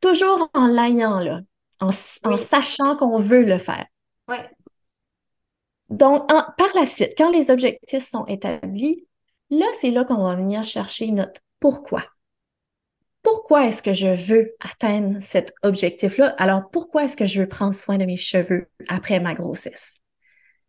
toujours 0.00 0.50
en 0.54 0.66
l'ayant 0.68 1.20
là, 1.20 1.40
en, 1.80 1.90
s- 1.90 2.20
en 2.24 2.36
oui, 2.36 2.38
sachant 2.38 2.96
qu'on 2.96 3.18
veut 3.20 3.44
le 3.44 3.58
faire. 3.58 3.86
Donc, 5.90 6.30
en- 6.32 6.44
par 6.56 6.68
la 6.74 6.86
suite, 6.86 7.14
quand 7.16 7.30
les 7.30 7.50
objectifs 7.50 8.04
sont 8.06 8.26
établis, 8.26 9.06
là, 9.50 9.66
c'est 9.80 9.90
là 9.90 10.04
qu'on 10.04 10.22
va 10.24 10.34
venir 10.36 10.62
chercher 10.64 11.10
notre 11.10 11.40
pourquoi. 11.60 12.04
Pourquoi 13.22 13.66
est-ce 13.66 13.82
que 13.82 13.92
je 13.92 14.08
veux 14.08 14.54
atteindre 14.60 15.18
cet 15.20 15.52
objectif-là? 15.62 16.28
Alors, 16.38 16.70
pourquoi 16.70 17.04
est-ce 17.04 17.16
que 17.16 17.26
je 17.26 17.40
veux 17.40 17.48
prendre 17.48 17.74
soin 17.74 17.98
de 17.98 18.04
mes 18.04 18.16
cheveux 18.16 18.68
après 18.88 19.20
ma 19.20 19.34
grossesse? 19.34 20.00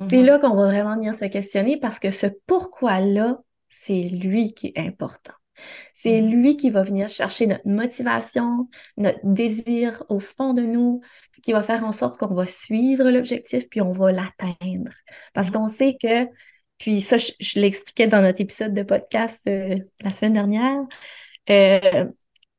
C'est 0.03 0.21
Mhm, 0.21 0.23
là 0.23 0.39
qu'on 0.39 0.55
va 0.55 0.67
vraiment 0.67 0.95
venir 0.95 1.15
se 1.15 1.25
questionner 1.25 1.77
parce 1.79 1.99
que 1.99 2.11
ce 2.11 2.27
pourquoi-là, 2.47 3.39
c'est 3.69 4.03
lui 4.03 4.53
qui 4.53 4.67
est 4.75 4.79
important. 4.79 5.33
C'est 5.93 6.21
mhm, 6.21 6.31
lui 6.31 6.57
qui 6.57 6.69
va 6.69 6.83
venir 6.83 7.09
chercher 7.09 7.47
notre 7.47 7.67
motivation, 7.67 8.69
notre 8.97 9.19
désir 9.23 10.03
au 10.09 10.19
fond 10.19 10.53
de 10.53 10.61
nous, 10.61 11.01
qui 11.43 11.53
va 11.53 11.63
faire 11.63 11.83
en 11.83 11.91
sorte 11.91 12.17
qu'on 12.17 12.33
va 12.33 12.45
suivre 12.45 13.09
l'objectif 13.09 13.69
puis 13.69 13.81
on 13.81 13.91
va 13.91 14.11
l'atteindre. 14.11 14.91
Parce 15.33 15.47
mhm. 15.47 15.53
qu'on 15.53 15.67
sait 15.67 15.97
que, 16.01 16.27
puis 16.77 17.01
ça, 17.01 17.17
je, 17.17 17.31
je 17.39 17.59
l'expliquais 17.59 18.07
dans 18.07 18.21
notre 18.21 18.41
épisode 18.41 18.73
de 18.73 18.83
podcast 18.83 19.41
euh, 19.47 19.77
la 20.01 20.11
semaine 20.11 20.33
dernière, 20.33 20.79
euh, 21.49 22.05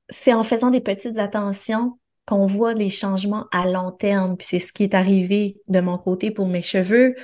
c'est 0.09 0.35
en 0.35 0.45
faisant 0.45 0.71
des 0.71 0.80
petites 0.80 1.19
attentions 1.19 1.99
qu'on 2.26 2.47
voit 2.47 2.75
les 2.75 2.90
changements 2.90 3.47
à 3.52 3.66
long 3.66 3.92
terme. 3.92 4.37
Puis 4.37 4.47
c'est 4.47 4.59
ce 4.59 4.73
qui 4.73 4.85
est 4.85 4.95
arrivé 4.95 5.57
de 5.69 5.80
mon 5.80 5.99
côté 5.99 6.30
pour 6.30 6.47
mes 6.47 6.62
cheveux. 6.62 7.14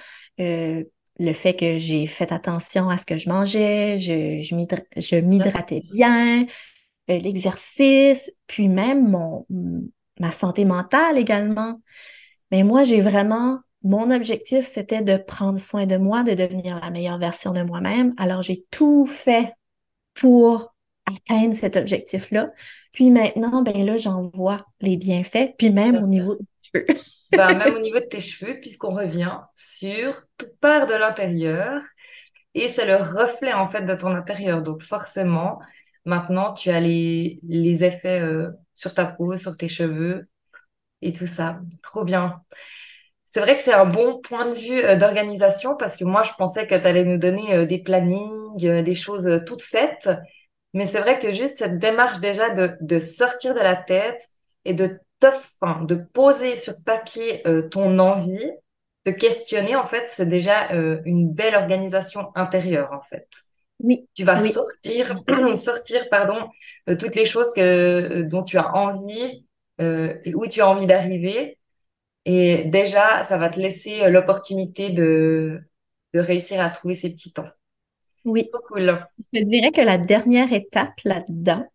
Euh, 0.41 0.85
le 1.19 1.33
fait 1.33 1.55
que 1.55 1.79
j'ai 1.79 2.07
fait 2.07 2.33
attention 2.33 2.89
à 2.91 2.99
ce 2.99 3.07
que 3.07 3.17
je 3.17 3.29
mangeais, 3.29 3.99
je, 3.99 4.41
je 4.41 5.17
m'hydratais 5.17 5.83
bien, 5.93 6.47
euh, 7.11 7.19
l'exercice, 7.19 8.31
puis 8.47 8.69
même 8.69 9.09
mon, 9.09 9.47
ma 10.21 10.33
santé 10.33 10.65
mentale 10.65 11.19
également. 11.19 11.81
Mais 12.51 12.63
moi, 12.63 12.83
j'ai 12.83 13.01
vraiment, 13.01 13.59
mon 13.83 14.11
objectif, 14.11 14.67
c'était 14.67 15.03
de 15.03 15.17
prendre 15.17 15.59
soin 15.59 15.87
de 15.87 15.97
moi, 15.97 16.23
de 16.23 16.35
devenir 16.35 16.79
la 16.81 16.91
meilleure 16.91 17.19
version 17.19 17.53
de 17.53 17.63
moi-même. 17.63 18.15
Alors, 18.19 18.43
j'ai 18.43 18.65
tout 18.71 19.07
fait 19.07 19.53
pour 20.15 20.75
atteindre 21.07 21.55
cet 21.55 21.77
objectif-là. 21.77 22.51
Puis 22.93 23.11
maintenant, 23.11 23.63
ben 23.63 23.85
là, 23.85 23.97
j'en 23.97 24.29
vois 24.29 24.67
les 24.81 24.97
bienfaits, 24.97 25.55
puis 25.59 25.71
même 25.71 25.97
au 26.03 26.07
niveau 26.07 26.37
cheveux. 26.85 26.87
Ben, 27.35 27.55
même 27.55 27.75
au 27.75 27.81
niveau 27.81 27.99
de 27.99 28.05
tes 28.05 28.21
cheveux, 28.21 28.61
puisqu'on 28.61 28.95
revient 28.95 29.39
sur 29.57 30.23
tout 30.39 30.47
part 30.61 30.87
de 30.87 30.95
l'intérieur 30.95 31.83
et 32.55 32.69
c'est 32.69 32.87
le 32.87 32.97
reflet 32.97 33.53
en 33.53 33.71
fait 33.71 33.83
de 33.85 33.95
ton 33.95 34.15
intérieur. 34.15 34.63
Donc 34.63 34.83
forcément, 34.83 35.61
maintenant 36.05 36.55
tu 36.55 36.71
as 36.71 36.81
les, 36.81 37.41
les 37.45 37.85
effets 37.85 38.21
euh, 38.21 38.51
sur 38.75 38.95
ta 38.95 39.07
peau, 39.07 39.37
sur 39.37 39.57
tes 39.57 39.69
cheveux 39.69 40.29
et 41.03 41.13
tout 41.13 41.27
ça. 41.27 41.61
Trop 41.83 42.05
bien. 42.05 42.43
C'est 43.27 43.41
vrai 43.41 43.57
que 43.57 43.63
c'est 43.63 43.75
un 43.75 43.87
bon 43.87 44.21
point 44.21 44.47
de 44.47 44.55
vue 44.55 44.81
euh, 44.85 44.97
d'organisation 44.97 45.77
parce 45.77 45.97
que 45.97 46.05
moi 46.05 46.23
je 46.23 46.33
pensais 46.39 46.67
que 46.67 46.75
tu 46.75 46.87
allais 46.87 47.05
nous 47.05 47.19
donner 47.19 47.55
euh, 47.55 47.67
des 47.67 47.83
plannings, 47.83 48.57
des 48.83 48.95
choses 48.95 49.43
toutes 49.47 49.63
faites. 49.63 50.09
Mais 50.75 50.87
c'est 50.87 51.01
vrai 51.01 51.21
que 51.21 51.33
juste 51.33 51.59
cette 51.59 51.79
démarche 51.79 52.21
déjà 52.21 52.51
de, 52.55 52.77
de 52.81 53.01
sortir 53.01 53.55
de 53.55 53.61
la 53.61 53.77
tête 53.77 54.23
et 54.65 54.75
de 54.75 55.01
enfin, 55.25 55.83
de 55.85 55.95
poser 55.97 56.57
sur 56.57 56.75
papier 56.83 57.47
euh, 57.47 57.69
ton 57.69 57.99
envie, 57.99 58.51
de 59.05 59.11
questionner, 59.13 59.77
en 59.77 59.87
fait, 59.87 60.09
c'est 60.09 60.27
déjà 60.29 60.73
euh, 60.73 61.01
une 61.05 61.33
belle 61.33 61.55
organisation 61.55 62.33
intérieure, 62.37 62.93
en 62.93 63.03
fait. 63.03 63.29
Oui, 63.81 64.09
Tu 64.15 64.25
vas 64.25 64.41
oui, 64.41 64.53
sortir, 64.53 65.19
sortir, 65.59 66.09
pardon, 66.11 66.49
euh, 66.89 66.97
toutes 66.97 67.15
les 67.17 67.27
choses 67.27 67.53
que, 67.55 68.23
dont 68.23 68.43
tu 68.45 68.59
as 68.59 68.75
envie, 68.77 69.47
où 70.35 70.47
tu 70.49 70.61
as 70.63 70.69
envie 70.69 70.87
d'arriver. 70.87 71.59
Et 72.27 72.65
déjà, 72.67 73.25
ça 73.25 73.39
va 73.39 73.51
te 73.51 73.61
laisser 73.61 74.11
l'opportunité 74.11 74.91
de, 74.91 75.61
de 76.15 76.21
réussir 76.21 76.61
à 76.61 76.71
trouver 76.71 76.95
ces 76.97 77.11
petits 77.13 77.33
temps. 77.33 77.49
oui. 78.25 78.51
Trop 78.53 78.63
cool. 78.69 79.07
Je 79.33 79.41
dirais 79.43 79.71
que 79.73 79.81
la 79.81 79.99
dernière 79.99 80.53
étape 80.53 81.01
là-dedans, 81.05 81.67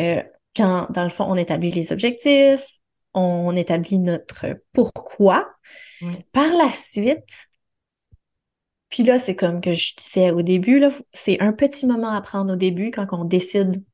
euh, 0.00 0.22
quand, 0.56 0.86
dans 0.90 1.04
le 1.04 1.10
fond, 1.10 1.24
on 1.28 1.36
établit 1.36 1.70
les 1.70 1.92
objectifs, 1.92 2.64
on 3.14 3.54
établit 3.56 3.98
notre 3.98 4.46
pourquoi, 4.72 5.48
Oui. 6.02 6.14
par 6.32 6.54
la 6.56 6.70
suite, 6.72 7.48
puis 8.88 9.04
là, 9.04 9.18
c'est 9.18 9.36
comme 9.36 9.60
que 9.60 9.72
je 9.72 9.94
disais 9.96 10.30
au 10.32 10.42
début, 10.42 10.82
c'est 11.12 11.40
un 11.40 11.52
petit 11.52 11.86
moment 11.86 12.12
à 12.12 12.20
prendre 12.20 12.54
au 12.54 12.56
début 12.56 12.90
quand 12.90 13.06
on 13.12 13.24
décide, 13.24 13.84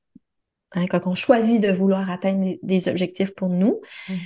hein, 0.72 0.86
quand 0.86 1.06
on 1.06 1.14
choisit 1.14 1.60
de 1.60 1.70
vouloir 1.70 2.10
atteindre 2.10 2.54
des 2.62 2.88
objectifs 2.88 3.34
pour 3.34 3.48
nous, 3.50 3.80
Mhm. 4.08 4.18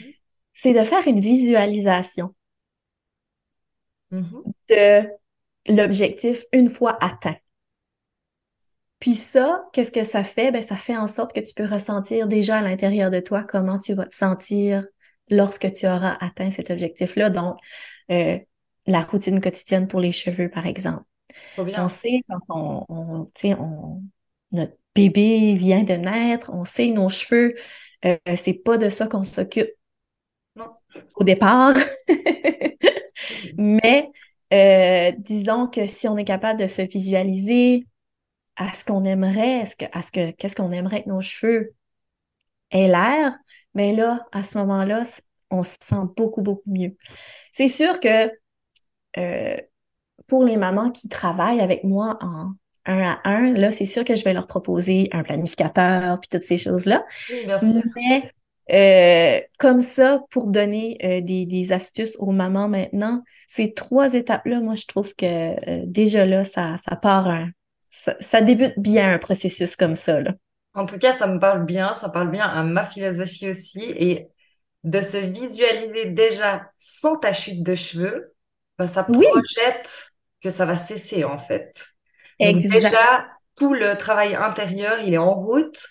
c'est 0.55 0.73
de 0.73 0.85
faire 0.85 1.07
une 1.09 1.21
visualisation 1.21 2.35
Mhm. 4.11 4.43
de 4.69 5.09
l'objectif 5.67 6.45
une 6.53 6.69
fois 6.69 6.97
atteint. 7.03 7.37
Puis 9.01 9.15
ça, 9.15 9.65
qu'est-ce 9.73 9.91
que 9.91 10.05
ça 10.05 10.25
fait? 10.25 10.53
Ben, 10.53 10.63
ça 10.63 10.77
fait 10.77 10.97
en 10.97 11.07
sorte 11.07 11.33
que 11.33 11.41
tu 11.41 11.55
peux 11.55 11.65
ressentir 11.65 12.29
déjà 12.29 12.59
à 12.59 12.63
l'intérieur 12.63 13.11
de 13.11 13.21
toi 13.21 13.43
comment 13.43 13.79
tu 13.79 13.95
vas 13.95 14.07
te 14.07 14.15
sentir 14.15 14.87
lorsque 15.31 15.73
tu 15.73 15.87
auras 15.87 16.17
atteint 16.21 16.51
cet 16.51 16.71
objectif-là. 16.71 17.31
Donc, 17.31 17.57
euh, 18.11 18.39
la 18.87 19.01
routine 19.01 19.41
quotidienne 19.41 19.89
pour 19.89 20.01
les 20.01 20.13
cheveux, 20.13 20.51
par 20.51 20.67
exemple. 20.67 21.05
On 21.57 21.89
sait 21.89 22.23
quand 22.29 22.41
on, 22.49 22.85
on, 22.89 23.25
tu 23.35 23.49
sais, 23.49 23.55
on, 23.55 24.03
notre 24.53 24.77
bébé 24.95 25.55
vient 25.55 25.85
de 25.85 25.95
naître, 25.95 26.51
on 26.53 26.65
sait 26.65 26.89
nos 26.91 27.09
cheveux, 27.09 27.55
euh, 28.05 28.17
c'est 28.37 28.55
pas 28.55 28.77
de 28.79 28.89
ça 28.89 29.07
qu'on 29.07 29.23
s'occupe 29.23 29.71
au 31.15 31.25
départ. 31.25 31.75
Mais 33.57 34.11
euh, 34.53 35.13
disons 35.19 35.69
que 35.69 35.87
si 35.87 36.09
on 36.09 36.17
est 36.17 36.25
capable 36.25 36.61
de 36.61 36.67
se 36.67 36.83
visualiser 36.83 37.87
à 38.57 38.73
ce 38.73 38.85
qu'on 38.85 39.05
aimerait, 39.05 39.61
à 39.63 39.67
ce 39.67 39.77
que, 39.77 39.85
à 39.93 40.03
ce 40.03 40.13
que, 40.13 40.31
qu'est-ce 40.33 40.57
qu'on 40.57 40.73
aimerait 40.73 41.03
que 41.05 41.09
nos 41.09 41.21
cheveux 41.21 41.75
aient 42.71 42.89
l'air, 42.89 43.37
mais 43.75 43.95
là, 43.95 44.27
à 44.33 44.43
ce 44.43 44.59
moment-là, 44.59 45.05
on 45.51 45.63
se 45.63 45.77
sent 45.83 45.97
beaucoup, 46.17 46.43
beaucoup 46.43 46.71
mieux. 46.71 46.97
C'est 47.53 47.69
sûr 47.69 48.01
que 48.01 48.31
euh, 49.19 49.57
pour 50.27 50.45
les 50.45 50.57
mamans 50.57 50.91
qui 50.91 51.09
travaillent 51.09 51.61
avec 51.61 51.85
moi 51.85 52.19
en 52.21 52.53
un 52.87 53.01
à 53.03 53.21
un, 53.25 53.53
là, 53.53 53.73
c'est 53.73 53.85
sûr 53.85 54.05
que 54.05 54.15
je 54.15 54.25
vais 54.25 54.33
leur 54.33 54.47
proposer 54.47 55.09
un 55.13 55.23
planificateur 55.23 56.19
puis 56.19 56.29
toutes 56.29 56.45
ces 56.45 56.57
choses-là. 56.57 57.05
Oui, 57.29 57.45
bien 57.45 57.59
sûr. 57.59 57.83
Mais 57.95 58.33
euh, 58.73 59.41
comme 59.59 59.81
ça, 59.81 60.23
pour 60.31 60.47
donner 60.47 60.97
euh, 61.05 61.21
des, 61.21 61.45
des 61.45 61.73
astuces 61.73 62.17
aux 62.19 62.31
mamans 62.31 62.69
maintenant, 62.69 63.23
ces 63.49 63.75
trois 63.75 64.15
étapes-là, 64.15 64.61
moi, 64.61 64.77
je 64.77 64.87
trouve 64.87 65.15
que 65.15 65.27
euh, 65.27 65.85
déjà 65.87 66.25
là, 66.25 66.45
ça, 66.45 66.77
ça 66.89 66.97
part 66.97 67.29
un, 67.29 67.51
ça, 67.91 68.17
ça 68.21 68.41
débute 68.41 68.79
bien 68.79 69.13
un 69.13 69.19
processus 69.19 69.77
comme 69.77 69.95
ça, 69.95 70.21
là. 70.21 70.33
En 70.75 70.87
tout 70.87 70.99
cas, 70.99 71.13
ça 71.13 71.27
me 71.27 71.41
parle 71.41 71.67
bien, 71.67 71.95
ça 71.95 72.09
parle 72.09 72.31
bien 72.31 72.47
à 72.47 72.63
ma 72.63 72.87
philosophie 72.87 73.51
aussi. 73.51 73.83
Et 73.83 74.29
de 74.85 75.01
se 75.01 75.19
visualiser 75.19 76.07
déjà 76.07 76.71
sans 76.79 77.17
ta 77.17 77.33
chute 77.33 77.63
de 77.63 77.75
cheveux, 77.75 78.35
ben, 78.79 78.87
ça 78.87 79.05
projette 79.05 80.13
que 80.41 80.51
ça 80.51 80.65
va 80.65 80.79
cesser 80.79 81.25
en 81.25 81.39
fait. 81.39 81.85
Donc 82.39 82.63
déjà, 82.63 83.27
tout 83.57 83.75
le 83.75 83.97
travail 83.97 84.35
intérieur, 84.35 85.01
il 85.01 85.13
est 85.13 85.19
en 85.19 85.35
route. 85.35 85.87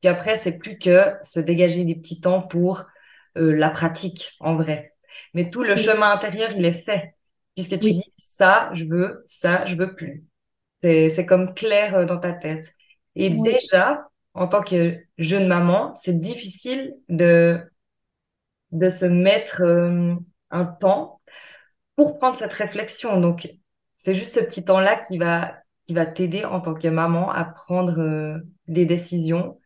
Puis 0.00 0.08
après, 0.08 0.36
c'est 0.36 0.58
plus 0.58 0.78
que 0.78 1.14
se 1.22 1.40
dégager 1.40 1.84
des 1.84 1.96
petits 1.96 2.20
temps 2.20 2.42
pour 2.42 2.86
euh, 3.36 3.52
la 3.52 3.70
pratique 3.70 4.36
en 4.38 4.54
vrai. 4.54 4.94
Mais 5.34 5.50
tout 5.50 5.64
le 5.64 5.76
chemin 5.76 6.12
intérieur, 6.12 6.52
il 6.52 6.64
est 6.64 6.72
fait. 6.72 7.14
Puisque 7.56 7.80
tu 7.80 7.92
dis 7.92 8.12
ça, 8.18 8.70
je 8.72 8.84
veux, 8.84 9.24
ça, 9.26 9.66
je 9.66 9.74
veux 9.74 9.96
plus. 9.96 10.24
C'est 10.82 11.26
comme 11.26 11.54
clair 11.54 11.94
euh, 11.96 12.04
dans 12.04 12.18
ta 12.18 12.32
tête. 12.32 12.74
Et 13.16 13.30
déjà, 13.30 14.08
en 14.34 14.46
tant 14.48 14.62
que 14.62 14.96
jeune 15.18 15.48
maman, 15.48 15.94
c'est 15.94 16.20
difficile 16.20 16.94
de, 17.08 17.60
de 18.72 18.88
se 18.90 19.04
mettre 19.04 19.62
euh, 19.62 20.14
un 20.50 20.64
temps 20.64 21.20
pour 21.96 22.18
prendre 22.18 22.36
cette 22.36 22.52
réflexion. 22.54 23.20
Donc, 23.20 23.48
c'est 23.96 24.14
juste 24.14 24.34
ce 24.36 24.40
petit 24.40 24.64
temps-là 24.64 24.96
qui 25.08 25.18
va, 25.18 25.54
qui 25.86 25.94
va 25.94 26.06
t'aider 26.06 26.44
en 26.44 26.60
tant 26.60 26.74
que 26.74 26.88
maman 26.88 27.30
à 27.32 27.44
prendre 27.44 28.00
euh, 28.00 28.38
des 28.68 28.86
décisions. 28.86 29.60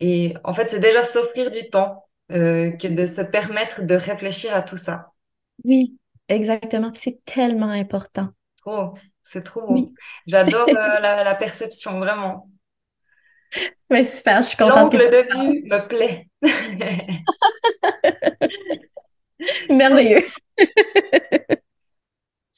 Et 0.00 0.34
en 0.44 0.54
fait, 0.54 0.68
c'est 0.68 0.80
déjà 0.80 1.04
s'offrir 1.04 1.50
du 1.50 1.68
temps 1.70 2.04
euh, 2.32 2.70
que 2.72 2.88
de 2.88 3.06
se 3.06 3.20
permettre 3.22 3.82
de 3.82 3.94
réfléchir 3.94 4.54
à 4.54 4.62
tout 4.62 4.76
ça. 4.76 5.12
Oui, 5.64 5.98
exactement. 6.28 6.92
C'est 6.94 7.24
tellement 7.24 7.70
important. 7.70 8.30
Oh, 8.66 8.94
c'est 9.24 9.42
trop 9.42 9.66
beau. 9.66 9.92
J'adore 10.26 10.66
la, 10.72 11.34
perception, 11.34 11.98
vraiment. 11.98 12.48
Mais 13.90 14.04
super, 14.04 14.42
je 14.42 14.48
suis 14.48 14.56
contente. 14.56 14.94
L'angle 14.94 15.10
de 15.10 15.52
vue 15.52 15.64
me 15.68 15.88
plaît. 15.88 16.28
Merveilleux. 19.70 20.24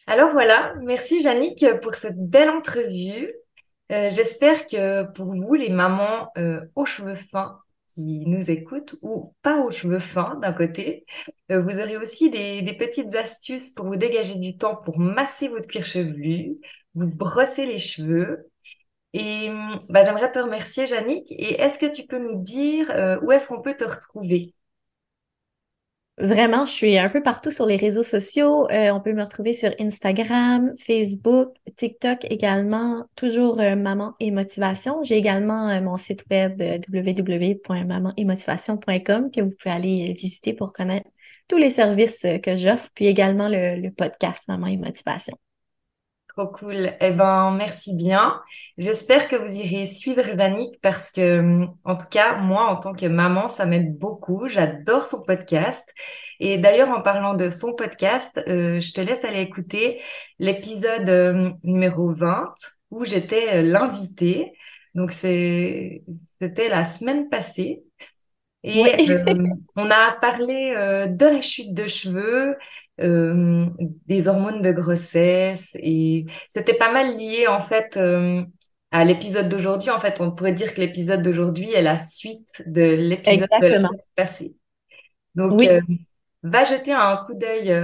Alors 0.07 0.31
voilà, 0.33 0.75
merci 0.83 1.23
Jannick 1.23 1.65
pour 1.83 1.95
cette 1.97 2.19
belle 2.19 2.51
entrevue. 2.51 3.35
Euh, 3.93 4.11
j'espère 4.11 4.67
que 4.69 5.03
pour 5.13 5.35
vous, 5.35 5.55
les 5.55 5.69
mamans 5.69 6.31
euh, 6.39 6.61
aux 6.75 6.87
cheveux 6.87 7.17
fins 7.17 7.61
qui 7.97 8.25
nous 8.27 8.51
écoutent 8.51 8.97
ou 9.03 9.35
pas 9.43 9.61
aux 9.63 9.71
cheveux 9.71 9.99
fins 9.99 10.37
d'un 10.37 10.53
côté, 10.53 11.07
euh, 11.51 11.61
vous 11.61 11.81
aurez 11.81 11.97
aussi 11.97 12.31
des, 12.31 12.77
petites 12.79 13.15
astuces 13.17 13.71
pour 13.71 13.87
vous 13.87 13.97
dégager 13.97 14.37
du 14.37 14.57
temps 14.57 14.77
pour 14.77 14.99
masser 14.99 15.49
votre 15.49 15.67
cuir 15.67 15.87
chevelu, 15.87 16.59
vous 16.95 17.07
brosser 17.07 17.67
les 17.67 17.79
cheveux 17.79 18.51
et 19.15 19.51
bah, 19.89 20.05
j'aimerais 20.05 20.31
te 20.31 20.39
remercier, 20.39 20.87
Jannick. 20.87 21.33
Et 21.33 21.61
est-ce 21.61 21.79
que 21.79 21.87
tu 21.87 22.07
peux 22.07 22.19
nous 22.19 22.43
dire 22.43 22.91
euh, 22.91 23.19
où 23.23 23.33
est-ce 23.33 23.49
qu'on 23.49 23.63
peut 23.63 23.75
te 23.75 23.85
retrouver? 23.85 24.56
Vraiment, 26.19 26.65
je 26.65 26.73
suis 26.73 26.97
un 26.97 27.11
peu 27.11 27.23
partout 27.23 27.51
sur 27.51 27.67
les 27.67 27.77
réseaux 27.77 28.03
sociaux. 28.03 28.67
Euh, 28.71 28.91
on 28.91 29.03
peut 29.03 29.13
me 29.13 29.23
retrouver 29.23 29.53
sur 29.53 29.71
Instagram, 29.79 30.73
Facebook, 30.79 31.55
TikTok 31.77 32.25
également, 32.31 33.05
toujours 33.17 33.61
euh, 33.61 33.77
Maman 33.77 34.15
et 34.19 34.31
Motivation. 34.31 35.03
J'ai 35.03 35.19
également 35.19 35.79
mon 35.83 35.99
site 35.99 36.25
web 36.31 36.63
www.maman-et-motivation.com 36.89 39.31
que 39.31 39.43
vous 39.43 39.51
pouvez 39.51 39.75
aller 39.75 40.15
visiter 40.15 40.55
pour 40.55 40.73
connaître 40.73 41.11
tous 41.49 41.59
les 41.59 41.71
services 41.71 42.25
que 42.43 42.57
j'offre, 42.57 42.89
puis 42.95 43.07
également 43.07 43.49
le, 43.49 43.79
le 43.79 43.91
podcast 43.91 44.45
Maman 44.49 44.69
et 44.69 44.79
Motivation. 44.79 45.37
Trop 46.37 46.49
cool. 46.49 46.93
Eh 47.01 47.13
ben, 47.13 47.51
merci 47.53 47.95
bien. 47.95 48.43
J'espère 48.77 49.29
que 49.29 49.37
vous 49.37 49.57
irez 49.57 49.87
suivre 49.87 50.23
Vanik 50.37 50.79
parce 50.83 51.11
que, 51.11 51.65
en 51.85 51.97
tout 51.97 52.07
cas, 52.11 52.37
moi, 52.37 52.67
en 52.67 52.77
tant 52.77 52.93
que 52.93 53.07
maman, 53.07 53.49
ça 53.49 53.65
m'aide 53.65 53.97
beaucoup. 53.99 54.47
J'adore 54.47 55.07
son 55.07 55.25
podcast. 55.25 55.89
Et 56.39 56.59
d'ailleurs, 56.59 56.91
en 56.91 57.01
parlant 57.01 57.33
de 57.33 57.49
son 57.49 57.75
podcast, 57.75 58.39
euh, 58.49 58.81
je 58.81 58.93
te 58.93 59.01
laisse 59.01 59.25
aller 59.25 59.41
écouter 59.41 60.03
l'épisode 60.39 61.09
euh, 61.09 61.53
numéro 61.65 62.13
20 62.13 62.55
où 62.91 63.07
j'étais 63.07 63.57
euh, 63.57 63.63
l'invitée. 63.63 64.53
Donc, 64.95 65.13
c'est, 65.13 66.03
c'était 66.39 66.69
la 66.69 66.85
semaine 66.85 67.31
passée. 67.31 67.83
Et 68.63 69.07
on 69.77 69.91
a 69.91 70.13
parlé 70.21 70.75
de 71.09 71.25
la 71.25 71.41
chute 71.41 71.73
de 71.73 71.87
cheveux, 71.87 72.57
euh, 72.99 73.67
des 74.07 74.27
hormones 74.27 74.63
de 74.63 74.73
grossesse 74.73 75.77
et 75.81 76.25
c'était 76.49 76.73
pas 76.73 76.91
mal 76.91 77.19
lié 77.19 77.47
en 77.47 77.61
fait 77.61 77.99
euh, 77.99 78.43
à 78.91 79.05
l'épisode 79.05 79.51
d'aujourd'hui. 79.51 79.91
En 79.91 80.01
fait, 80.01 80.21
on 80.21 80.31
pourrait 80.31 80.55
dire 80.55 80.75
que 80.75 80.81
l'épisode 80.81 81.23
d'aujourd'hui 81.23 81.71
est 81.73 81.83
la 81.83 81.99
suite 81.99 82.63
de 82.65 82.83
l'épisode 82.83 83.51
de 83.61 83.67
la 83.67 83.89
passée. 84.15 84.55
Donc, 85.35 85.61
euh, 85.63 85.83
va 86.43 86.65
jeter 86.65 86.93
un 86.93 87.19
coup 87.27 87.35
d'œil 87.35 87.75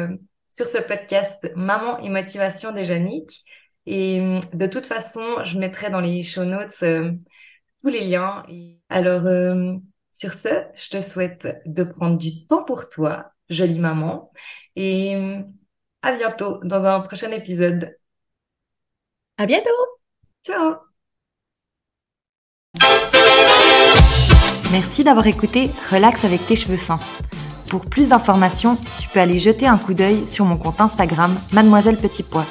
sur 0.48 0.68
ce 0.68 0.78
podcast 0.78 1.52
Maman 1.56 1.98
et 1.98 2.08
motivation 2.08 2.72
de 2.72 2.82
Jannick. 2.82 3.44
Et 3.84 4.22
de 4.54 4.66
toute 4.66 4.86
façon, 4.86 5.44
je 5.44 5.58
mettrai 5.58 5.90
dans 5.90 6.00
les 6.00 6.22
show 6.22 6.44
notes 6.44 6.82
tous 7.82 7.88
les 7.88 8.04
liens. 8.06 8.44
Alors, 8.88 9.24
sur 10.12 10.32
ce, 10.32 10.48
je 10.74 10.88
te 10.88 11.02
souhaite 11.02 11.60
de 11.66 11.82
prendre 11.82 12.16
du 12.16 12.46
temps 12.46 12.64
pour 12.64 12.88
toi, 12.88 13.32
jolie 13.50 13.78
maman, 13.78 14.30
et 14.76 15.16
à 16.02 16.12
bientôt 16.12 16.58
dans 16.62 16.84
un 16.84 17.00
prochain 17.00 17.30
épisode. 17.30 17.96
À 19.38 19.46
bientôt. 19.46 19.70
Ciao. 20.44 20.76
Merci 24.70 25.04
d'avoir 25.04 25.26
écouté 25.26 25.70
Relax 25.90 26.24
avec 26.24 26.46
tes 26.46 26.56
cheveux 26.56 26.76
fins. 26.76 26.98
Pour 27.68 27.86
plus 27.86 28.10
d'informations, 28.10 28.76
tu 28.98 29.08
peux 29.08 29.20
aller 29.20 29.38
jeter 29.38 29.66
un 29.66 29.78
coup 29.78 29.94
d'œil 29.94 30.26
sur 30.26 30.44
mon 30.44 30.56
compte 30.56 30.80
Instagram 30.80 31.34
Mademoiselle 31.52 31.96
Petit 31.96 32.22
Pois. 32.22 32.46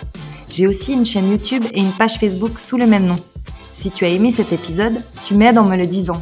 J'ai 0.50 0.68
aussi 0.68 0.94
une 0.94 1.06
chaîne 1.06 1.30
YouTube 1.30 1.66
et 1.74 1.80
une 1.80 1.94
page 1.98 2.18
Facebook 2.18 2.60
sous 2.60 2.78
le 2.78 2.86
même 2.86 3.06
nom. 3.06 3.18
Si 3.76 3.90
tu 3.90 4.06
as 4.06 4.10
aimé 4.10 4.32
cet 4.32 4.52
épisode, 4.52 5.04
tu 5.24 5.34
m'aides 5.34 5.58
en 5.58 5.64
me 5.64 5.76
le 5.76 5.88
disant. 5.88 6.22